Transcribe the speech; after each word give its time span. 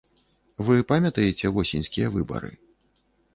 Вы 0.69 0.77
памятаеце 0.91 1.51
восеньскія 1.59 2.07
выбары? 2.17 2.51